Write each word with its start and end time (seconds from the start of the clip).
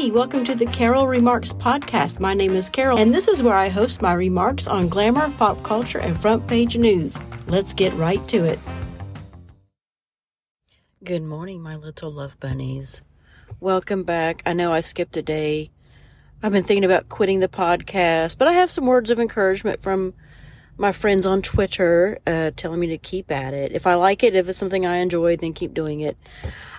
Hey, 0.00 0.10
welcome 0.10 0.44
to 0.44 0.54
the 0.54 0.64
Carol 0.64 1.06
Remarks 1.06 1.52
podcast. 1.52 2.20
My 2.20 2.32
name 2.32 2.52
is 2.52 2.70
Carol, 2.70 2.96
and 2.98 3.12
this 3.12 3.28
is 3.28 3.42
where 3.42 3.54
I 3.54 3.68
host 3.68 4.00
my 4.00 4.14
remarks 4.14 4.66
on 4.66 4.88
glamour, 4.88 5.30
pop 5.36 5.62
culture, 5.62 5.98
and 5.98 6.18
front 6.18 6.46
page 6.46 6.74
news. 6.74 7.18
Let's 7.48 7.74
get 7.74 7.92
right 7.92 8.26
to 8.28 8.46
it. 8.46 8.58
Good 11.04 11.22
morning, 11.22 11.60
my 11.60 11.74
little 11.76 12.10
love 12.10 12.40
bunnies. 12.40 13.02
Welcome 13.60 14.04
back. 14.04 14.42
I 14.46 14.54
know 14.54 14.72
I 14.72 14.80
skipped 14.80 15.18
a 15.18 15.22
day. 15.22 15.70
I've 16.42 16.52
been 16.52 16.64
thinking 16.64 16.84
about 16.84 17.10
quitting 17.10 17.40
the 17.40 17.48
podcast, 17.48 18.38
but 18.38 18.48
I 18.48 18.54
have 18.54 18.70
some 18.70 18.86
words 18.86 19.10
of 19.10 19.20
encouragement 19.20 19.82
from 19.82 20.14
my 20.78 20.92
friends 20.92 21.26
on 21.26 21.42
Twitter 21.42 22.18
uh, 22.26 22.52
telling 22.56 22.80
me 22.80 22.86
to 22.86 22.96
keep 22.96 23.30
at 23.30 23.52
it. 23.52 23.72
If 23.72 23.86
I 23.86 23.96
like 23.96 24.22
it, 24.22 24.34
if 24.34 24.48
it's 24.48 24.56
something 24.56 24.86
I 24.86 24.96
enjoy, 24.96 25.36
then 25.36 25.52
keep 25.52 25.74
doing 25.74 26.00
it. 26.00 26.16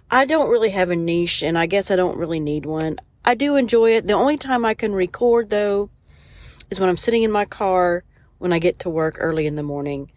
I 0.09 0.25
don't 0.25 0.49
really 0.49 0.71
have 0.71 0.89
a 0.89 0.95
niche, 0.95 1.43
and 1.43 1.55
I 1.55 1.67
guess 1.67 1.91
I 1.91 1.95
don't 1.95 2.17
really 2.17 2.39
need 2.39 2.65
one. 2.65 2.97
I 3.23 3.35
do 3.35 3.55
enjoy 3.55 3.91
it. 3.91 4.07
The 4.07 4.13
only 4.13 4.37
time 4.37 4.65
I 4.65 4.73
can 4.73 4.93
record, 4.93 5.49
though, 5.49 5.89
is 6.69 6.79
when 6.79 6.89
I'm 6.89 6.97
sitting 6.97 7.23
in 7.23 7.31
my 7.31 7.45
car 7.45 8.03
when 8.39 8.51
I 8.51 8.59
get 8.59 8.79
to 8.79 8.89
work 8.89 9.17
early 9.19 9.45
in 9.45 9.55
the 9.55 9.63
morning. 9.63 10.11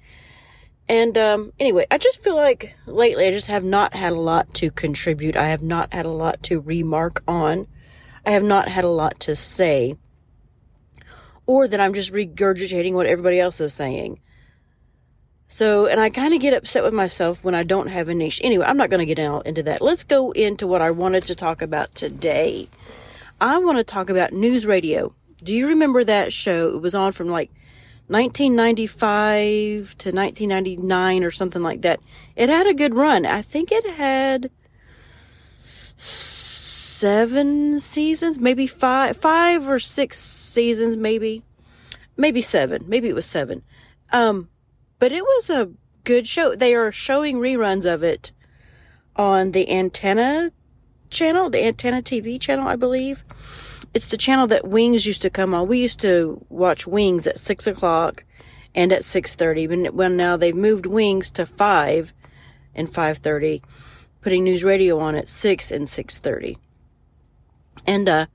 And 0.88 1.16
um, 1.16 1.52
anyway, 1.58 1.86
I 1.90 1.98
just 1.98 2.22
feel 2.22 2.36
like 2.36 2.74
lately 2.86 3.26
I 3.26 3.30
just 3.30 3.46
have 3.46 3.64
not 3.64 3.94
had 3.94 4.12
a 4.12 4.20
lot 4.20 4.52
to 4.54 4.70
contribute. 4.70 5.36
I 5.36 5.48
have 5.48 5.62
not 5.62 5.92
had 5.92 6.06
a 6.06 6.10
lot 6.10 6.42
to 6.44 6.60
remark 6.60 7.22
on. 7.26 7.66
I 8.24 8.30
have 8.30 8.42
not 8.42 8.68
had 8.68 8.84
a 8.84 8.88
lot 8.90 9.20
to 9.20 9.36
say. 9.36 9.96
Or 11.46 11.68
that 11.68 11.80
I'm 11.80 11.94
just 11.94 12.12
regurgitating 12.12 12.94
what 12.94 13.06
everybody 13.06 13.40
else 13.40 13.60
is 13.60 13.74
saying. 13.74 14.20
So, 15.48 15.86
and 15.86 16.00
I 16.00 16.10
kind 16.10 16.34
of 16.34 16.40
get 16.40 16.54
upset 16.54 16.82
with 16.82 16.94
myself 16.94 17.44
when 17.44 17.54
I 17.54 17.62
don't 17.62 17.88
have 17.88 18.08
a 18.08 18.14
niche. 18.14 18.40
Anyway, 18.42 18.64
I'm 18.64 18.76
not 18.76 18.90
going 18.90 19.06
to 19.06 19.14
get 19.14 19.18
out 19.18 19.46
into 19.46 19.62
that. 19.64 19.82
Let's 19.82 20.04
go 20.04 20.32
into 20.32 20.66
what 20.66 20.82
I 20.82 20.90
wanted 20.90 21.24
to 21.24 21.34
talk 21.34 21.62
about 21.62 21.94
today. 21.94 22.68
I 23.40 23.58
want 23.58 23.78
to 23.78 23.84
talk 23.84 24.10
about 24.10 24.32
news 24.32 24.66
radio. 24.66 25.14
Do 25.42 25.52
you 25.52 25.68
remember 25.68 26.02
that 26.04 26.32
show? 26.32 26.74
It 26.74 26.80
was 26.80 26.94
on 26.94 27.12
from 27.12 27.28
like 27.28 27.50
1995 28.08 29.98
to 29.98 30.10
1999 30.10 31.24
or 31.24 31.30
something 31.30 31.62
like 31.62 31.82
that. 31.82 32.00
It 32.36 32.48
had 32.48 32.66
a 32.66 32.74
good 32.74 32.94
run. 32.94 33.26
I 33.26 33.42
think 33.42 33.70
it 33.70 33.86
had 33.90 34.50
seven 35.96 37.80
seasons, 37.80 38.38
maybe 38.38 38.66
five, 38.66 39.16
five 39.16 39.68
or 39.68 39.78
six 39.78 40.18
seasons, 40.18 40.96
maybe, 40.96 41.42
maybe 42.16 42.40
seven, 42.40 42.84
maybe 42.86 43.08
it 43.08 43.14
was 43.14 43.26
seven. 43.26 43.62
Um, 44.12 44.48
but 44.98 45.12
it 45.12 45.22
was 45.22 45.50
a 45.50 45.70
good 46.04 46.26
show. 46.26 46.54
They 46.54 46.74
are 46.74 46.92
showing 46.92 47.38
reruns 47.38 47.84
of 47.92 48.02
it 48.02 48.32
on 49.16 49.52
the 49.52 49.70
Antenna 49.70 50.52
channel, 51.10 51.50
the 51.50 51.64
Antenna 51.64 52.02
TV 52.02 52.40
channel, 52.40 52.68
I 52.68 52.76
believe. 52.76 53.24
It's 53.94 54.06
the 54.06 54.16
channel 54.16 54.46
that 54.48 54.66
Wings 54.66 55.06
used 55.06 55.22
to 55.22 55.30
come 55.30 55.54
on. 55.54 55.68
We 55.68 55.80
used 55.80 56.00
to 56.00 56.44
watch 56.48 56.86
Wings 56.86 57.26
at 57.26 57.38
six 57.38 57.66
o'clock 57.66 58.24
and 58.74 58.92
at 58.92 59.04
six 59.04 59.34
thirty. 59.34 59.66
But 59.66 59.94
when 59.94 60.16
now 60.16 60.36
they've 60.36 60.54
moved 60.54 60.86
Wings 60.86 61.30
to 61.32 61.46
five 61.46 62.12
and 62.74 62.92
five 62.92 63.18
thirty, 63.18 63.62
putting 64.20 64.44
news 64.44 64.64
radio 64.64 64.98
on 64.98 65.14
at 65.14 65.28
six 65.28 65.70
and 65.70 65.88
six 65.88 66.18
thirty. 66.18 66.58
And 67.86 68.08
uh, 68.08 68.26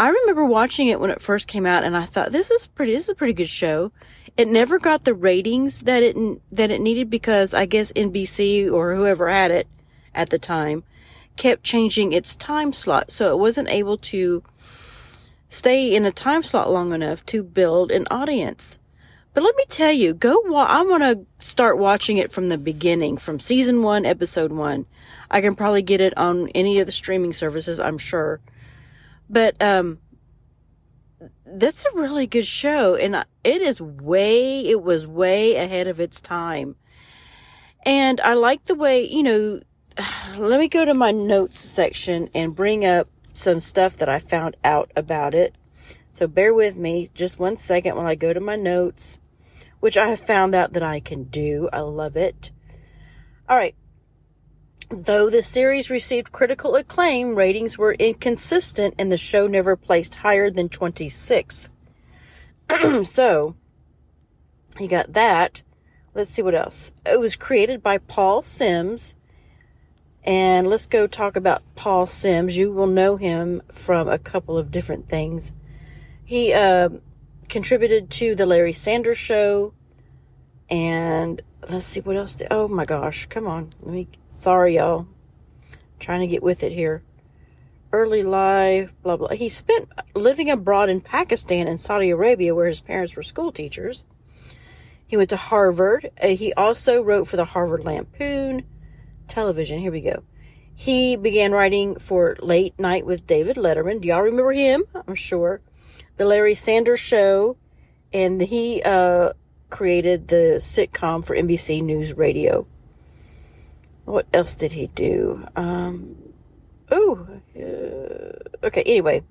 I 0.00 0.08
remember 0.08 0.46
watching 0.46 0.88
it 0.88 0.98
when 0.98 1.10
it 1.10 1.20
first 1.20 1.46
came 1.46 1.66
out, 1.66 1.84
and 1.84 1.94
I 1.94 2.06
thought 2.06 2.32
this 2.32 2.50
is 2.50 2.66
pretty. 2.66 2.92
This 2.92 3.02
is 3.02 3.10
a 3.10 3.14
pretty 3.14 3.34
good 3.34 3.50
show. 3.50 3.92
It 4.34 4.48
never 4.48 4.78
got 4.78 5.04
the 5.04 5.12
ratings 5.12 5.82
that 5.82 6.02
it 6.02 6.16
that 6.50 6.70
it 6.70 6.80
needed 6.80 7.10
because 7.10 7.52
I 7.52 7.66
guess 7.66 7.92
NBC 7.92 8.72
or 8.72 8.94
whoever 8.94 9.28
had 9.28 9.50
it 9.50 9.68
at 10.14 10.30
the 10.30 10.38
time 10.38 10.84
kept 11.36 11.64
changing 11.64 12.14
its 12.14 12.34
time 12.34 12.72
slot, 12.72 13.10
so 13.10 13.30
it 13.30 13.38
wasn't 13.38 13.68
able 13.68 13.98
to 13.98 14.42
stay 15.50 15.94
in 15.94 16.06
a 16.06 16.10
time 16.10 16.42
slot 16.44 16.72
long 16.72 16.94
enough 16.94 17.26
to 17.26 17.42
build 17.42 17.92
an 17.92 18.06
audience. 18.10 18.78
But 19.34 19.42
let 19.44 19.54
me 19.54 19.64
tell 19.68 19.92
you, 19.92 20.14
go 20.14 20.40
wa- 20.46 20.64
I 20.66 20.80
want 20.80 21.02
to 21.02 21.44
start 21.44 21.76
watching 21.76 22.16
it 22.16 22.32
from 22.32 22.48
the 22.48 22.56
beginning, 22.56 23.18
from 23.18 23.38
season 23.38 23.82
1, 23.82 24.06
episode 24.06 24.50
1. 24.50 24.86
I 25.30 25.42
can 25.42 25.54
probably 25.54 25.82
get 25.82 26.00
it 26.00 26.16
on 26.16 26.48
any 26.54 26.80
of 26.80 26.86
the 26.86 26.92
streaming 26.92 27.34
services, 27.34 27.78
I'm 27.78 27.98
sure. 27.98 28.40
But 29.30 29.62
um 29.62 30.00
that's 31.46 31.86
a 31.86 31.96
really 31.96 32.26
good 32.26 32.46
show 32.46 32.94
and 32.94 33.24
it 33.44 33.62
is 33.62 33.80
way 33.80 34.66
it 34.66 34.82
was 34.82 35.06
way 35.06 35.54
ahead 35.54 35.86
of 35.86 36.00
its 36.00 36.20
time. 36.20 36.76
And 37.86 38.20
i 38.20 38.34
like 38.34 38.66
the 38.66 38.74
way 38.74 39.08
you 39.08 39.22
know 39.22 39.60
let 40.36 40.60
me 40.60 40.68
go 40.68 40.84
to 40.84 40.94
my 40.94 41.12
notes 41.12 41.58
section 41.58 42.28
and 42.34 42.54
bring 42.54 42.84
up 42.84 43.08
some 43.32 43.60
stuff 43.60 43.96
that 43.96 44.08
i 44.08 44.18
found 44.18 44.56
out 44.64 44.90
about 44.96 45.34
it. 45.34 45.54
So 46.12 46.26
bear 46.26 46.52
with 46.52 46.76
me 46.76 47.10
just 47.14 47.38
one 47.38 47.56
second 47.56 47.94
while 47.94 48.06
i 48.06 48.16
go 48.16 48.32
to 48.32 48.40
my 48.40 48.56
notes 48.56 49.18
which 49.78 49.96
i 49.96 50.08
have 50.08 50.20
found 50.20 50.54
out 50.54 50.72
that 50.72 50.82
i 50.82 50.98
can 50.98 51.24
do. 51.24 51.68
I 51.72 51.80
love 51.80 52.16
it. 52.16 52.50
All 53.48 53.56
right 53.56 53.76
Though 54.92 55.30
the 55.30 55.42
series 55.42 55.88
received 55.88 56.32
critical 56.32 56.74
acclaim, 56.74 57.36
ratings 57.36 57.78
were 57.78 57.92
inconsistent 57.92 58.94
and 58.98 59.10
the 59.10 59.16
show 59.16 59.46
never 59.46 59.76
placed 59.76 60.16
higher 60.16 60.50
than 60.50 60.68
26th. 60.68 61.68
so, 63.06 63.54
you 64.80 64.88
got 64.88 65.12
that. 65.12 65.62
Let's 66.12 66.32
see 66.32 66.42
what 66.42 66.56
else. 66.56 66.90
It 67.06 67.20
was 67.20 67.36
created 67.36 67.84
by 67.84 67.98
Paul 67.98 68.42
Simms. 68.42 69.14
And 70.24 70.66
let's 70.66 70.86
go 70.86 71.06
talk 71.06 71.36
about 71.36 71.62
Paul 71.76 72.08
Simms. 72.08 72.56
You 72.56 72.72
will 72.72 72.88
know 72.88 73.16
him 73.16 73.62
from 73.70 74.08
a 74.08 74.18
couple 74.18 74.58
of 74.58 74.72
different 74.72 75.08
things. 75.08 75.52
He 76.24 76.52
uh, 76.52 76.88
contributed 77.48 78.10
to 78.10 78.34
The 78.34 78.44
Larry 78.44 78.72
Sanders 78.72 79.18
Show. 79.18 79.72
And 80.68 81.40
let's 81.70 81.86
see 81.86 82.00
what 82.00 82.16
else. 82.16 82.34
Did, 82.34 82.48
oh 82.50 82.66
my 82.66 82.84
gosh. 82.84 83.26
Come 83.26 83.46
on. 83.46 83.72
Let 83.82 83.94
me 83.94 84.08
Sorry, 84.40 84.76
y'all. 84.76 85.06
trying 85.98 86.20
to 86.20 86.26
get 86.26 86.42
with 86.42 86.62
it 86.62 86.72
here. 86.72 87.02
Early 87.92 88.22
life, 88.22 88.90
blah, 89.02 89.18
blah. 89.18 89.34
He 89.34 89.50
spent 89.50 89.90
living 90.14 90.50
abroad 90.50 90.88
in 90.88 91.02
Pakistan 91.02 91.68
and 91.68 91.78
Saudi 91.78 92.08
Arabia, 92.08 92.54
where 92.54 92.66
his 92.68 92.80
parents 92.80 93.14
were 93.14 93.22
school 93.22 93.52
teachers. 93.52 94.06
He 95.06 95.18
went 95.18 95.28
to 95.28 95.36
Harvard. 95.36 96.10
Uh, 96.18 96.28
he 96.28 96.54
also 96.54 97.02
wrote 97.02 97.28
for 97.28 97.36
the 97.36 97.44
Harvard 97.44 97.84
Lampoon 97.84 98.64
television. 99.28 99.78
Here 99.78 99.92
we 99.92 100.00
go. 100.00 100.22
He 100.74 101.16
began 101.16 101.52
writing 101.52 101.96
for 101.98 102.38
Late 102.40 102.78
Night 102.78 103.04
with 103.04 103.26
David 103.26 103.56
Letterman. 103.56 104.00
Do 104.00 104.08
y'all 104.08 104.22
remember 104.22 104.52
him? 104.52 104.84
I'm 105.06 105.16
sure. 105.16 105.60
The 106.16 106.24
Larry 106.24 106.54
Sanders 106.54 107.00
Show. 107.00 107.58
And 108.10 108.40
he 108.40 108.82
uh, 108.82 109.34
created 109.68 110.28
the 110.28 110.60
sitcom 110.60 111.26
for 111.26 111.36
NBC 111.36 111.82
News 111.82 112.14
Radio 112.14 112.66
what 114.04 114.26
else 114.32 114.54
did 114.54 114.72
he 114.72 114.86
do? 114.88 115.46
Um, 115.56 116.16
oh, 116.90 117.26
uh, 117.56 118.66
okay. 118.66 118.82
Anyway, 118.84 119.22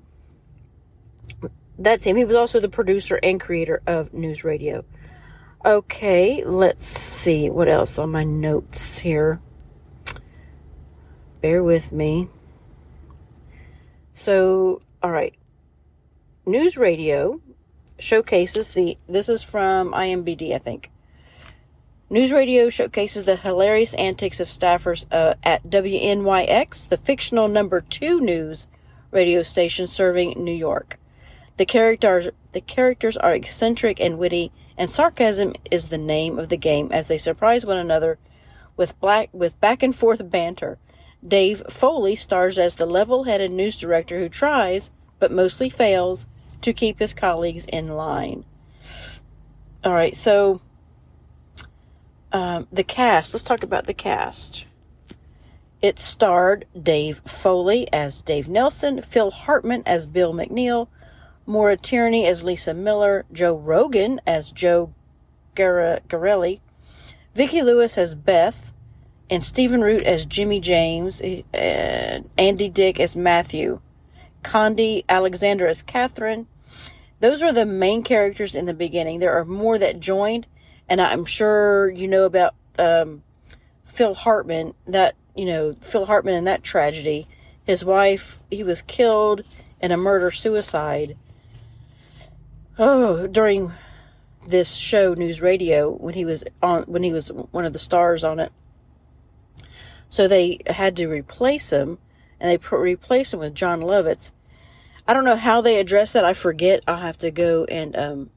that's 1.77 2.05
him. 2.05 2.15
He 2.15 2.25
was 2.25 2.35
also 2.35 2.59
the 2.59 2.69
producer 2.69 3.19
and 3.21 3.39
creator 3.39 3.81
of 3.87 4.13
News 4.13 4.43
Radio. 4.43 4.83
Okay, 5.65 6.43
let's 6.45 6.85
see 6.85 7.49
what 7.49 7.67
else 7.67 7.97
on 7.97 8.11
my 8.11 8.23
notes 8.23 8.99
here. 8.99 9.41
Bear 11.41 11.63
with 11.63 11.91
me. 11.91 12.29
So, 14.13 14.81
all 15.01 15.11
right. 15.11 15.33
News 16.45 16.77
Radio 16.77 17.41
showcases 17.99 18.69
the 18.69 18.97
this 19.07 19.29
is 19.29 19.43
from 19.43 19.91
IMBD, 19.91 20.53
I 20.53 20.57
think. 20.57 20.91
News 22.11 22.31
Radio 22.31 22.69
showcases 22.69 23.25
the 23.25 23.35
hilarious 23.35 23.93
antics 23.93 24.39
of 24.39 24.47
staffers 24.47 25.05
uh, 25.11 25.35
at 25.43 25.63
WNYX, 25.65 26.89
the 26.89 26.97
fictional 26.97 27.47
number 27.47 27.81
two 27.81 28.19
news 28.19 28.67
radio 29.11 29.43
station 29.43 29.85
serving 29.85 30.43
New 30.43 30.51
York. 30.53 30.97
The 31.57 31.67
characters 31.67 32.29
the 32.51 32.61
characters 32.61 33.15
are 33.15 33.35
eccentric 33.35 33.99
and 33.99 34.17
witty, 34.17 34.51
and 34.75 34.89
sarcasm 34.89 35.53
is 35.69 35.89
the 35.89 35.99
name 35.99 36.39
of 36.39 36.49
the 36.49 36.57
game 36.57 36.91
as 36.91 37.07
they 37.07 37.17
surprise 37.19 37.63
one 37.63 37.77
another 37.77 38.17
with 38.75 38.99
black 38.99 39.29
with 39.31 39.61
back 39.61 39.83
and 39.83 39.95
forth 39.95 40.31
banter. 40.31 40.79
Dave 41.25 41.61
Foley 41.69 42.15
stars 42.15 42.57
as 42.57 42.77
the 42.77 42.87
level-headed 42.87 43.51
news 43.51 43.77
director 43.77 44.17
who 44.17 44.29
tries, 44.29 44.89
but 45.19 45.31
mostly 45.31 45.69
fails, 45.69 46.25
to 46.61 46.73
keep 46.73 46.97
his 46.97 47.13
colleagues 47.13 47.67
in 47.67 47.87
line. 47.89 48.45
All 49.83 49.93
right, 49.93 50.15
so 50.15 50.61
um, 52.31 52.67
the 52.71 52.83
cast. 52.83 53.33
Let's 53.33 53.43
talk 53.43 53.63
about 53.63 53.85
the 53.85 53.93
cast. 53.93 54.65
It 55.81 55.97
starred 55.99 56.65
Dave 56.81 57.19
Foley 57.19 57.87
as 57.93 58.21
Dave 58.21 58.49
Nelson, 58.49 59.01
Phil 59.01 59.31
Hartman 59.31 59.83
as 59.85 60.05
Bill 60.05 60.33
McNeil, 60.33 60.89
Maura 61.45 61.77
Tierney 61.77 62.27
as 62.27 62.43
Lisa 62.43 62.73
Miller, 62.73 63.25
Joe 63.31 63.55
Rogan 63.55 64.19
as 64.27 64.51
Joe 64.51 64.93
Gar- 65.55 65.99
Garrelli, 66.09 66.59
Vicki 67.33 67.61
Lewis 67.61 67.97
as 67.97 68.13
Beth, 68.13 68.73
and 69.29 69.45
Stephen 69.45 69.81
Root 69.81 70.01
as 70.03 70.25
Jimmy 70.25 70.59
James, 70.59 71.21
and 71.53 72.29
Andy 72.37 72.67
Dick 72.67 72.99
as 72.99 73.15
Matthew. 73.15 73.79
Khandi 74.43 75.03
Alexander 75.07 75.67
as 75.67 75.81
Catherine. 75.81 76.47
Those 77.19 77.41
are 77.41 77.51
the 77.51 77.65
main 77.65 78.03
characters 78.03 78.55
in 78.55 78.65
the 78.65 78.73
beginning. 78.73 79.19
There 79.19 79.33
are 79.33 79.45
more 79.45 79.77
that 79.77 79.99
joined, 79.99 80.47
and 80.89 80.99
I'm 80.99 81.25
sure 81.25 81.89
you 81.89 82.07
know 82.07 82.25
about 82.25 82.55
um, 82.77 83.23
Phil 83.85 84.13
Hartman. 84.13 84.73
That 84.87 85.15
you 85.35 85.45
know 85.45 85.73
Phil 85.73 86.05
Hartman 86.05 86.35
and 86.35 86.47
that 86.47 86.63
tragedy. 86.63 87.27
His 87.63 87.85
wife, 87.85 88.39
he 88.49 88.63
was 88.63 88.81
killed 88.81 89.43
in 89.79 89.91
a 89.91 89.97
murder 89.97 90.31
suicide. 90.31 91.15
Oh, 92.79 93.27
during 93.27 93.73
this 94.47 94.73
show, 94.73 95.13
News 95.13 95.41
Radio, 95.41 95.91
when 95.91 96.15
he 96.15 96.25
was 96.25 96.43
on, 96.63 96.83
when 96.83 97.03
he 97.03 97.13
was 97.13 97.29
one 97.29 97.65
of 97.65 97.73
the 97.73 97.79
stars 97.79 98.23
on 98.23 98.39
it. 98.39 98.51
So 100.09 100.27
they 100.27 100.59
had 100.65 100.95
to 100.95 101.07
replace 101.07 101.71
him, 101.71 101.99
and 102.39 102.49
they 102.49 102.75
replaced 102.75 103.33
him 103.33 103.39
with 103.41 103.53
Jon 103.53 103.81
Lovitz. 103.81 104.31
I 105.07 105.13
don't 105.13 105.25
know 105.25 105.35
how 105.35 105.61
they 105.61 105.79
address 105.79 106.13
that. 106.13 106.25
I 106.25 106.33
forget. 106.33 106.83
I'll 106.87 106.97
have 106.97 107.17
to 107.19 107.29
go 107.29 107.65
and 107.65 107.95
um, 107.95 108.29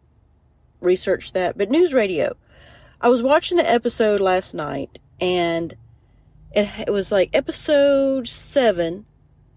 research 0.81 1.33
that. 1.33 1.57
But 1.57 1.71
News 1.71 1.95
Radio, 1.95 2.37
I 3.03 3.09
was 3.09 3.21
watching 3.21 3.57
the 3.57 3.69
episode 3.69 4.21
last 4.21 4.55
night, 4.55 5.01
and 5.21 5.75
it, 6.53 6.69
it 6.87 6.93
was 6.93 7.11
like 7.11 7.31
episode 7.33 8.29
seven, 8.29 9.07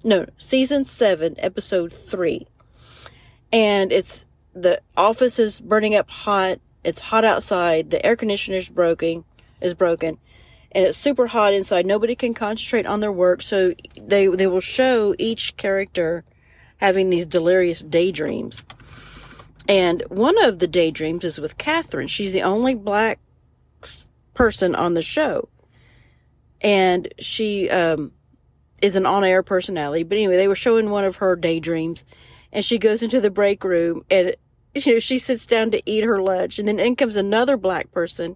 no, 0.03 0.25
season 0.39 0.83
seven, 0.83 1.35
episode 1.37 1.93
three, 1.93 2.47
and 3.53 3.91
it's 3.91 4.25
the 4.55 4.81
office 4.97 5.37
is 5.37 5.61
burning 5.61 5.93
up 5.93 6.09
hot. 6.09 6.59
It's 6.83 6.99
hot 6.99 7.23
outside. 7.23 7.91
The 7.91 8.03
air 8.03 8.15
conditioner 8.15 8.57
is 8.57 8.69
broken, 8.69 9.25
is 9.61 9.75
broken, 9.75 10.17
and 10.71 10.83
it's 10.83 10.97
super 10.97 11.27
hot 11.27 11.53
inside. 11.53 11.85
Nobody 11.85 12.15
can 12.15 12.33
concentrate 12.33 12.87
on 12.87 12.99
their 12.99 13.11
work, 13.11 13.43
so 13.43 13.75
they 14.01 14.25
they 14.25 14.47
will 14.47 14.59
show 14.59 15.13
each 15.19 15.55
character 15.55 16.23
having 16.77 17.11
these 17.11 17.27
delirious 17.27 17.81
daydreams. 17.81 18.65
And 19.69 20.01
one 20.09 20.43
of 20.43 20.57
the 20.57 20.67
daydreams 20.67 21.23
is 21.23 21.39
with 21.39 21.59
Catherine. 21.59 22.07
She's 22.07 22.31
the 22.31 22.43
only 22.43 22.73
black 22.73 23.19
person 24.35 24.75
on 24.75 24.93
the 24.93 25.01
show. 25.01 25.49
And 26.61 27.11
she 27.19 27.69
um, 27.69 28.11
is 28.81 28.95
an 28.95 29.05
on 29.05 29.23
air 29.23 29.41
personality. 29.41 30.03
But 30.03 30.17
anyway, 30.17 30.37
they 30.37 30.47
were 30.47 30.55
showing 30.55 30.89
one 30.89 31.05
of 31.05 31.17
her 31.17 31.35
daydreams. 31.35 32.05
And 32.51 32.63
she 32.63 32.77
goes 32.77 33.01
into 33.01 33.19
the 33.19 33.31
break 33.31 33.63
room 33.63 34.05
and 34.09 34.35
you 34.75 34.93
know, 34.93 34.99
she 34.99 35.17
sits 35.17 35.45
down 35.45 35.71
to 35.71 35.81
eat 35.89 36.03
her 36.03 36.21
lunch. 36.21 36.59
And 36.59 36.67
then 36.67 36.79
in 36.79 36.95
comes 36.95 37.15
another 37.15 37.57
black 37.57 37.91
person. 37.91 38.35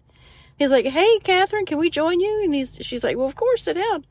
He's 0.57 0.71
like, 0.71 0.85
Hey, 0.85 1.19
Catherine, 1.23 1.65
can 1.65 1.77
we 1.77 1.89
join 1.89 2.19
you? 2.19 2.41
And 2.43 2.53
he's, 2.53 2.79
she's 2.81 3.03
like, 3.03 3.17
Well, 3.17 3.27
of 3.27 3.35
course, 3.35 3.63
sit 3.63 3.75
down. 3.75 4.05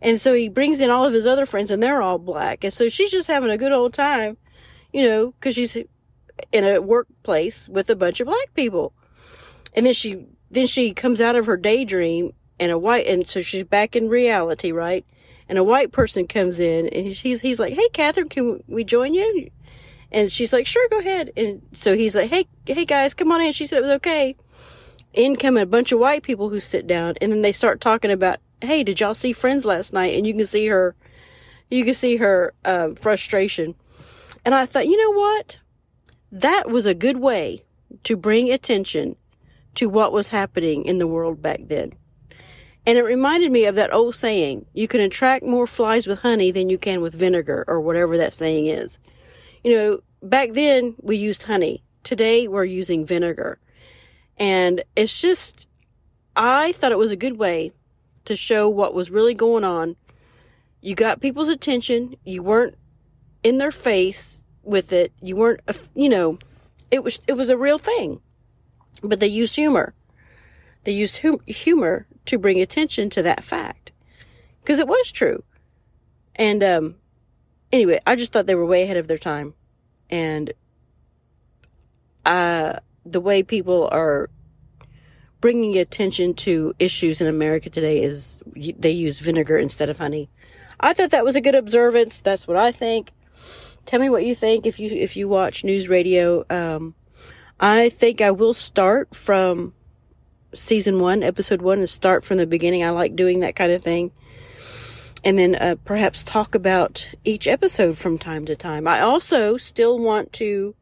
And 0.00 0.20
so 0.20 0.32
he 0.32 0.48
brings 0.48 0.80
in 0.80 0.90
all 0.90 1.04
of 1.04 1.12
his 1.12 1.26
other 1.26 1.46
friends 1.46 1.70
and 1.70 1.82
they're 1.82 2.02
all 2.02 2.18
black. 2.18 2.64
And 2.64 2.72
so 2.72 2.88
she's 2.88 3.10
just 3.10 3.26
having 3.26 3.50
a 3.50 3.58
good 3.58 3.72
old 3.72 3.92
time, 3.92 4.36
you 4.92 5.02
know, 5.02 5.34
cause 5.40 5.54
she's 5.54 5.76
in 6.52 6.64
a 6.64 6.80
workplace 6.80 7.68
with 7.68 7.90
a 7.90 7.96
bunch 7.96 8.20
of 8.20 8.26
black 8.26 8.54
people. 8.54 8.92
And 9.74 9.86
then 9.86 9.94
she, 9.94 10.24
then 10.50 10.66
she 10.66 10.92
comes 10.92 11.20
out 11.20 11.36
of 11.36 11.46
her 11.46 11.56
daydream 11.56 12.32
and 12.58 12.72
a 12.72 12.78
white, 12.78 13.06
and 13.06 13.26
so 13.26 13.42
she's 13.42 13.64
back 13.64 13.94
in 13.94 14.08
reality, 14.08 14.72
right? 14.72 15.04
And 15.48 15.58
a 15.58 15.64
white 15.64 15.92
person 15.92 16.26
comes 16.26 16.60
in 16.60 16.88
and 16.88 17.06
he's, 17.06 17.40
he's 17.40 17.58
like, 17.58 17.72
Hey, 17.72 17.88
Catherine, 17.92 18.28
can 18.28 18.62
we 18.66 18.84
join 18.84 19.14
you? 19.14 19.50
And 20.10 20.30
she's 20.30 20.52
like, 20.52 20.66
sure, 20.66 20.88
go 20.88 20.98
ahead. 20.98 21.30
And 21.36 21.62
so 21.72 21.96
he's 21.96 22.14
like, 22.14 22.30
Hey, 22.30 22.46
hey 22.66 22.84
guys, 22.84 23.14
come 23.14 23.32
on 23.32 23.40
in. 23.40 23.52
She 23.52 23.66
said 23.66 23.78
it 23.78 23.82
was 23.82 23.90
okay. 23.92 24.36
In 25.14 25.36
come 25.36 25.56
a 25.56 25.64
bunch 25.64 25.90
of 25.90 25.98
white 25.98 26.22
people 26.22 26.50
who 26.50 26.60
sit 26.60 26.86
down 26.86 27.14
and 27.20 27.32
then 27.32 27.42
they 27.42 27.52
start 27.52 27.80
talking 27.80 28.10
about 28.10 28.40
hey, 28.60 28.82
did 28.82 29.00
y'all 29.00 29.14
see 29.14 29.32
Friends 29.32 29.64
last 29.64 29.92
night? 29.92 30.16
And 30.16 30.26
you 30.26 30.34
can 30.34 30.46
see 30.46 30.66
her, 30.66 30.94
you 31.70 31.84
can 31.84 31.94
see 31.94 32.16
her 32.16 32.54
um, 32.64 32.94
frustration. 32.96 33.74
And 34.44 34.54
I 34.54 34.66
thought, 34.66 34.86
you 34.86 34.96
know 34.96 35.18
what? 35.18 35.58
That 36.32 36.68
was 36.68 36.86
a 36.86 36.94
good 36.94 37.18
way 37.18 37.64
to 38.04 38.16
bring 38.16 38.50
attention 38.50 39.16
to 39.78 39.88
what 39.88 40.12
was 40.12 40.30
happening 40.30 40.84
in 40.84 40.98
the 40.98 41.06
world 41.06 41.40
back 41.40 41.60
then. 41.66 41.92
And 42.84 42.98
it 42.98 43.02
reminded 43.02 43.52
me 43.52 43.64
of 43.64 43.76
that 43.76 43.92
old 43.92 44.16
saying, 44.16 44.66
you 44.72 44.88
can 44.88 45.00
attract 45.00 45.44
more 45.44 45.68
flies 45.68 46.08
with 46.08 46.18
honey 46.18 46.50
than 46.50 46.68
you 46.68 46.78
can 46.78 47.00
with 47.00 47.14
vinegar, 47.14 47.64
or 47.68 47.80
whatever 47.80 48.16
that 48.16 48.34
saying 48.34 48.66
is. 48.66 48.98
You 49.62 49.76
know, 49.76 50.00
back 50.20 50.54
then 50.54 50.96
we 51.00 51.16
used 51.16 51.44
honey. 51.44 51.84
Today 52.02 52.48
we're 52.48 52.64
using 52.64 53.06
vinegar. 53.06 53.60
And 54.36 54.82
it's 54.96 55.20
just, 55.20 55.68
I 56.34 56.72
thought 56.72 56.90
it 56.90 56.98
was 56.98 57.12
a 57.12 57.16
good 57.16 57.38
way 57.38 57.70
to 58.24 58.34
show 58.34 58.68
what 58.68 58.94
was 58.94 59.12
really 59.12 59.34
going 59.34 59.62
on. 59.62 59.94
You 60.80 60.96
got 60.96 61.20
people's 61.20 61.50
attention. 61.50 62.16
You 62.24 62.42
weren't 62.42 62.74
in 63.44 63.58
their 63.58 63.70
face 63.70 64.42
with 64.64 64.92
it. 64.92 65.12
You 65.22 65.36
weren't, 65.36 65.60
you 65.94 66.08
know, 66.08 66.40
it 66.90 67.04
was, 67.04 67.20
it 67.28 67.34
was 67.34 67.48
a 67.48 67.56
real 67.56 67.78
thing, 67.78 68.20
but 69.02 69.20
they 69.20 69.26
used 69.26 69.56
humor. 69.56 69.94
They 70.84 70.92
used 70.92 71.18
hum- 71.18 71.40
humor 71.46 72.06
to 72.26 72.38
bring 72.38 72.60
attention 72.60 73.10
to 73.10 73.22
that 73.22 73.44
fact 73.44 73.92
because 74.60 74.78
it 74.78 74.88
was 74.88 75.12
true. 75.12 75.44
And, 76.36 76.62
um, 76.62 76.96
anyway, 77.72 78.00
I 78.06 78.16
just 78.16 78.32
thought 78.32 78.46
they 78.46 78.54
were 78.54 78.66
way 78.66 78.84
ahead 78.84 78.96
of 78.96 79.08
their 79.08 79.18
time. 79.18 79.54
And, 80.08 80.52
uh, 82.24 82.74
the 83.04 83.20
way 83.20 83.42
people 83.42 83.88
are 83.90 84.30
bringing 85.40 85.76
attention 85.78 86.34
to 86.34 86.74
issues 86.78 87.20
in 87.20 87.26
America 87.26 87.70
today 87.70 88.02
is 88.02 88.42
they 88.54 88.90
use 88.90 89.20
vinegar 89.20 89.56
instead 89.56 89.88
of 89.88 89.98
honey. 89.98 90.28
I 90.80 90.94
thought 90.94 91.10
that 91.10 91.24
was 91.24 91.36
a 91.36 91.40
good 91.40 91.54
observance. 91.54 92.20
That's 92.20 92.46
what 92.46 92.56
I 92.56 92.72
think. 92.72 93.12
Tell 93.86 94.00
me 94.00 94.10
what 94.10 94.24
you 94.24 94.34
think 94.34 94.66
if 94.66 94.78
you 94.78 94.90
if 94.90 95.16
you 95.16 95.28
watch 95.28 95.64
news 95.64 95.88
radio. 95.88 96.44
Um, 96.50 96.94
I 97.60 97.88
think 97.88 98.20
I 98.20 98.30
will 98.30 98.54
start 98.54 99.14
from 99.14 99.74
season 100.54 101.00
one, 101.00 101.22
episode 101.22 101.60
one, 101.60 101.78
and 101.78 101.88
start 101.88 102.24
from 102.24 102.36
the 102.36 102.46
beginning. 102.46 102.84
I 102.84 102.90
like 102.90 103.16
doing 103.16 103.40
that 103.40 103.56
kind 103.56 103.72
of 103.72 103.82
thing. 103.82 104.12
And 105.24 105.36
then 105.36 105.56
uh, 105.56 105.74
perhaps 105.84 106.22
talk 106.22 106.54
about 106.54 107.08
each 107.24 107.48
episode 107.48 107.98
from 107.98 108.16
time 108.16 108.44
to 108.44 108.54
time. 108.54 108.86
I 108.86 109.00
also 109.00 109.56
still 109.56 109.98
want 109.98 110.32
to 110.34 110.76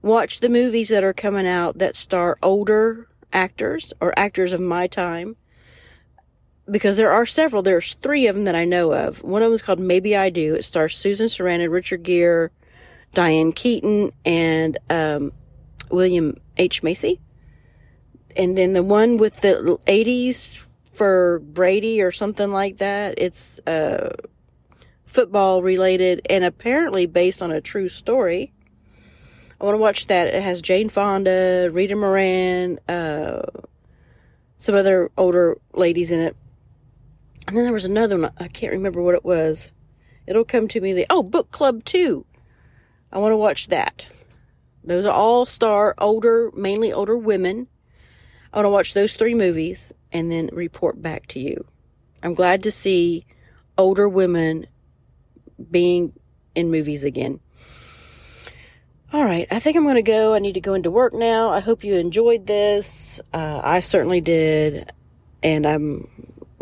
watch 0.00 0.38
the 0.38 0.48
movies 0.48 0.88
that 0.90 1.02
are 1.02 1.12
coming 1.12 1.46
out 1.46 1.78
that 1.78 1.96
star 1.96 2.38
older 2.42 3.08
actors 3.32 3.92
or 4.00 4.16
actors 4.16 4.52
of 4.52 4.60
my 4.60 4.86
time 4.86 5.36
because 6.70 6.96
there 6.96 7.10
are 7.10 7.26
several. 7.26 7.62
There's 7.62 7.94
three 7.94 8.28
of 8.28 8.36
them 8.36 8.44
that 8.44 8.54
I 8.54 8.64
know 8.64 8.92
of. 8.92 9.24
One 9.24 9.42
of 9.42 9.48
them 9.48 9.54
is 9.54 9.62
called 9.62 9.80
Maybe 9.80 10.16
I 10.16 10.30
Do. 10.30 10.54
It 10.54 10.62
stars 10.62 10.96
Susan 10.96 11.26
Sarandon, 11.26 11.70
Richard 11.72 12.04
Gere, 12.04 12.50
Diane 13.14 13.52
Keaton, 13.52 14.12
and 14.24 14.78
um, 14.88 15.32
William 15.92 16.36
H. 16.56 16.82
Macy. 16.82 17.20
And 18.36 18.56
then 18.56 18.72
the 18.72 18.82
one 18.82 19.18
with 19.18 19.40
the 19.40 19.78
80s 19.86 20.66
for 20.92 21.40
Brady 21.40 22.02
or 22.02 22.10
something 22.10 22.50
like 22.50 22.78
that. 22.78 23.14
It's 23.18 23.60
uh, 23.66 24.16
football 25.04 25.62
related 25.62 26.22
and 26.28 26.44
apparently 26.44 27.06
based 27.06 27.42
on 27.42 27.52
a 27.52 27.60
true 27.60 27.88
story. 27.88 28.52
I 29.60 29.64
want 29.64 29.74
to 29.74 29.80
watch 29.80 30.06
that. 30.08 30.28
It 30.28 30.42
has 30.42 30.60
Jane 30.60 30.88
Fonda, 30.88 31.70
Rita 31.70 31.94
Moreno, 31.94 32.78
uh, 32.88 33.42
some 34.56 34.74
other 34.74 35.10
older 35.16 35.58
ladies 35.72 36.10
in 36.10 36.20
it. 36.20 36.36
And 37.46 37.56
then 37.56 37.64
there 37.64 37.72
was 37.72 37.84
another 37.84 38.18
one. 38.18 38.32
I 38.38 38.48
can't 38.48 38.72
remember 38.72 39.02
what 39.02 39.14
it 39.14 39.24
was. 39.24 39.72
It'll 40.26 40.44
come 40.44 40.68
to 40.68 40.80
me. 40.80 40.92
The, 40.92 41.06
oh, 41.10 41.22
Book 41.22 41.50
Club 41.50 41.84
2. 41.84 42.24
I 43.12 43.18
want 43.18 43.32
to 43.32 43.36
watch 43.36 43.68
that. 43.68 44.08
Those 44.84 45.04
are 45.04 45.12
all 45.12 45.44
star 45.44 45.94
older, 45.98 46.50
mainly 46.54 46.92
older 46.92 47.16
women. 47.16 47.68
I 48.52 48.58
want 48.58 48.66
to 48.66 48.70
watch 48.70 48.94
those 48.94 49.14
three 49.14 49.34
movies 49.34 49.92
and 50.12 50.30
then 50.30 50.50
report 50.52 51.00
back 51.00 51.26
to 51.28 51.40
you. 51.40 51.64
I'm 52.22 52.34
glad 52.34 52.62
to 52.64 52.70
see 52.70 53.24
older 53.78 54.08
women 54.08 54.66
being 55.70 56.12
in 56.54 56.70
movies 56.70 57.04
again. 57.04 57.40
All 59.12 59.24
right, 59.24 59.46
I 59.50 59.58
think 59.58 59.76
I'm 59.76 59.82
going 59.82 59.96
to 59.96 60.02
go. 60.02 60.34
I 60.34 60.38
need 60.38 60.54
to 60.54 60.60
go 60.60 60.74
into 60.74 60.90
work 60.90 61.12
now. 61.12 61.50
I 61.50 61.60
hope 61.60 61.84
you 61.84 61.96
enjoyed 61.96 62.46
this. 62.46 63.20
Uh, 63.32 63.60
I 63.62 63.80
certainly 63.80 64.22
did. 64.22 64.90
And 65.42 65.66
I'm, 65.66 66.08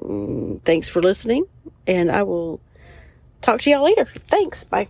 mm, 0.00 0.60
thanks 0.64 0.88
for 0.88 1.00
listening. 1.00 1.46
And 1.86 2.10
I 2.10 2.24
will 2.24 2.60
talk 3.40 3.60
to 3.60 3.70
y'all 3.70 3.84
later. 3.84 4.08
Thanks. 4.28 4.64
Bye. 4.64 4.88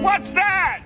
What's 0.00 0.30
that? 0.30 0.77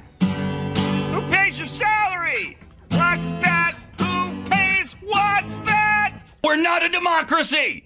Your 1.63 1.69
salary? 1.69 2.59
What's 2.89 3.31
that? 3.39 3.77
Who 4.01 4.51
pays? 4.51 4.97
What's 5.01 5.55
that? 5.65 6.13
We're 6.43 6.57
not 6.57 6.83
a 6.83 6.89
democracy! 6.89 7.85